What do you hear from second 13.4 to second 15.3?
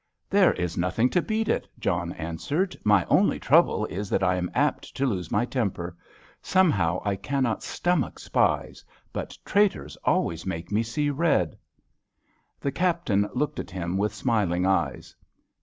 at him with smiling eyes.